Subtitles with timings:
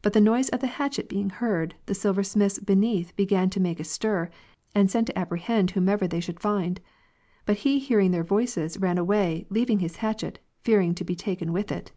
[0.00, 3.80] But the noise of the hatchet being heard, the silver smiths beneath began to make
[3.80, 4.30] a stir,
[4.76, 6.80] and sent to apprehend whomever they should find.
[7.46, 11.72] But he hearing their voices, ran away, leaving his hatchet, fearing to be taken with
[11.72, 11.90] it.